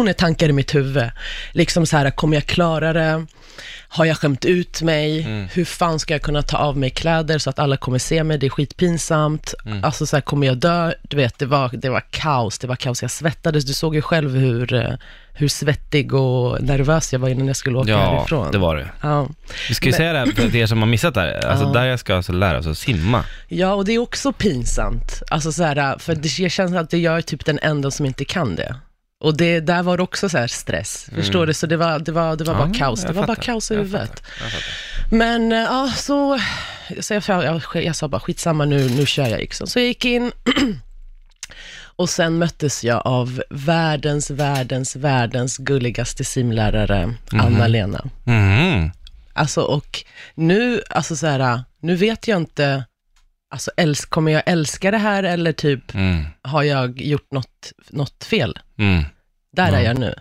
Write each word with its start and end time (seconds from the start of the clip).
miljoner 0.00 0.12
tankar 0.12 0.48
i 0.48 0.52
mitt 0.52 0.74
huvud. 0.74 1.10
Liksom 1.52 1.86
så 1.86 1.96
här, 1.96 2.10
kommer 2.10 2.36
jag 2.36 2.46
klara 2.46 2.92
det? 2.92 3.26
Har 3.88 4.04
jag 4.04 4.16
skämt 4.18 4.44
ut 4.44 4.82
mig? 4.82 5.22
Mm. 5.22 5.48
Hur 5.52 5.64
fan 5.64 5.98
ska 5.98 6.14
jag 6.14 6.22
kunna 6.22 6.42
ta 6.42 6.56
av 6.56 6.76
mig 6.76 6.90
kläder 6.90 7.38
så 7.38 7.50
att 7.50 7.58
alla 7.58 7.76
kommer 7.76 7.98
se 7.98 8.24
mig? 8.24 8.38
Det 8.38 8.46
är 8.46 8.50
skitpinsamt. 8.50 9.54
Mm. 9.66 9.84
Alltså 9.84 10.06
så 10.06 10.16
här, 10.16 10.20
kommer 10.20 10.46
jag 10.46 10.58
dö? 10.58 10.92
Du 11.02 11.16
vet, 11.16 11.38
det 11.38 11.46
var, 11.46 11.70
det 11.72 11.88
var 11.88 12.02
kaos. 12.10 12.58
Det 12.58 12.66
var 12.66 12.76
kaos. 12.76 13.02
Jag 13.02 13.10
svettades. 13.10 13.64
Du 13.64 13.74
såg 13.74 13.94
ju 13.94 14.02
själv 14.02 14.34
hur, 14.36 14.74
eh, 14.74 14.92
hur 15.32 15.48
svettig 15.48 16.14
och 16.14 16.62
nervös 16.62 17.12
jag 17.12 17.20
var 17.20 17.28
innan 17.28 17.46
jag 17.46 17.56
skulle 17.56 17.78
åka 17.78 17.90
Ja, 17.90 17.98
härifrån. 18.18 18.52
det 18.52 18.58
var 18.58 18.76
det. 18.76 18.88
Ja. 19.02 19.28
Vi 19.68 19.74
ska 19.74 19.86
ju 19.86 19.92
säga 19.92 20.12
det 20.12 20.18
här 20.18 20.26
för 20.26 20.56
er 20.56 20.66
som 20.66 20.78
har 20.78 20.86
missat 20.86 21.14
det 21.14 21.20
här. 21.20 21.46
Alltså 21.46 21.64
Ja. 21.66 21.72
där 21.72 21.96
ska 21.96 22.16
alltså 22.16 22.32
lära 22.32 22.62
sig 22.62 22.70
att 22.72 22.78
simma. 22.78 23.24
ja, 23.48 23.74
och 23.74 23.84
det 23.84 23.92
är 23.92 23.98
också 23.98 24.32
pinsamt. 24.32 25.22
Alltså 25.30 25.52
så 25.52 25.62
här, 25.64 25.98
för 25.98 26.14
det 26.14 26.38
jag 26.38 26.50
känner 26.50 26.80
att 26.80 26.92
jag 26.92 27.16
är 27.16 27.22
typ 27.22 27.44
den 27.44 27.58
enda 27.62 27.90
som 27.90 28.06
inte 28.06 28.24
kan 28.24 28.56
det. 28.56 28.76
Och 29.24 29.36
det, 29.36 29.60
där 29.60 29.82
var 29.82 29.96
det 29.96 30.02
också 30.02 30.28
så 30.28 30.38
här 30.38 30.46
stress, 30.46 31.08
förstår 31.14 31.46
du? 31.46 31.54
Så 31.54 31.66
det 31.66 31.76
var, 31.76 31.98
det 31.98 32.12
var, 32.12 32.36
det 32.36 32.44
var 32.44 32.54
bara 32.54 32.64
Mm. 32.64 32.74
Ja, 32.74 32.78
kaos. 32.86 33.00
Det 33.02 33.06
var 33.12 33.14
bara 33.14 33.26
fattar. 33.26 33.42
kaos 33.42 33.70
i 33.70 33.74
Jag 33.74 33.80
huvudet. 33.82 34.08
fattar. 34.10 34.22
Jag 34.44 34.52
fattar. 34.52 35.16
Men 35.16 35.52
eh, 35.52 35.58
ja, 35.58 35.92
så, 35.96 36.38
så 37.00 37.14
jag, 37.14 37.22
jag, 37.28 37.44
jag, 37.74 37.84
jag 37.84 37.96
sa 37.96 38.08
bara 38.08 38.20
skitsamma 38.20 38.64
nu, 38.64 38.88
nu 38.90 39.06
kör 39.06 39.26
jag 39.26 39.38
liksom. 39.38 39.66
Så 39.66 39.78
jag 39.78 39.86
gick 39.86 40.04
in 40.04 40.32
och 41.96 42.10
sen 42.10 42.38
möttes 42.38 42.84
jag 42.84 43.02
av 43.06 43.42
världens, 43.50 44.30
världens, 44.30 44.96
världens 44.96 45.56
gulligaste 45.56 46.24
simlärare, 46.24 47.14
Anna-Lena. 47.32 48.04
Mhm. 48.24 48.90
Alltså 49.32 49.60
och 49.62 50.04
nu, 50.34 50.82
alltså 50.90 51.16
så 51.16 51.26
här, 51.26 51.62
nu 51.80 51.96
vet 51.96 52.28
jag 52.28 52.36
inte, 52.40 52.84
alltså 53.50 53.70
älsk, 53.76 54.10
kommer 54.10 54.32
jag 54.32 54.42
älska 54.46 54.90
det 54.90 54.98
här 54.98 55.22
eller 55.22 55.52
typ 55.52 55.94
Mm. 55.94 56.24
har 56.42 56.62
jag 56.62 57.00
gjort 57.00 57.32
något, 57.32 57.72
något 57.90 58.24
fel? 58.24 58.58
Mm. 58.78 59.04
Där 59.52 59.72
Ja. 59.72 59.78
är 59.78 59.84
jag 59.84 59.98
nu. 59.98 60.14